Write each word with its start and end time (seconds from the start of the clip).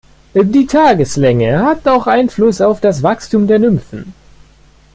Die 0.33 0.65
Tageslänge 0.65 1.59
hat 1.61 1.87
auch 1.87 2.07
Einfluss 2.07 2.59
auf 2.59 2.81
das 2.81 3.03
Wachstum 3.03 3.45
der 3.45 3.59
Nymphen. 3.59 4.15